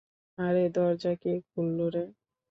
[0.37, 2.03] আরে, দরজা কে খুললো রে?